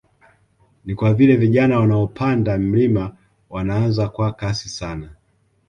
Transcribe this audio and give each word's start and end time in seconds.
Ni 0.85 0.95
kwa 0.95 1.13
vile 1.13 1.35
vijana 1.35 1.79
wanaopanda 1.79 2.57
mlima 2.57 3.15
wanaanza 3.49 4.07
kwa 4.09 4.31
kasi 4.31 4.69
sana 4.69 5.09